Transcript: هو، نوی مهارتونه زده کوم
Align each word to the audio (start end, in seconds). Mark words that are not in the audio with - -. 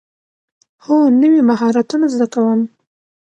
هو، 0.83 0.97
نوی 1.21 1.39
مهارتونه 1.49 2.05
زده 2.13 2.27
کوم 2.33 2.59